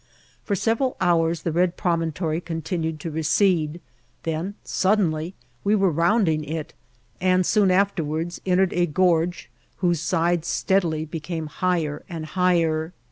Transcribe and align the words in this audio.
For 0.43 0.55
several 0.55 0.97
hours 0.99 1.43
the 1.43 1.51
red 1.51 1.77
promontory 1.77 2.41
contin 2.41 2.83
ued 2.85 2.97
to 3.01 3.11
recede, 3.11 3.79
then 4.23 4.55
suddenly 4.63 5.35
we 5.63 5.75
were 5.75 5.91
rounding 5.91 6.43
it, 6.43 6.73
and 7.21 7.45
soon 7.45 7.69
afterwards 7.69 8.41
entered 8.43 8.73
a 8.73 8.87
gorge 8.87 9.47
whose 9.75 10.01
sides 10.01 10.47
steadily 10.47 11.05
became 11.05 11.45
higher 11.45 12.01
and 12.09 12.25
higher. 12.25 12.93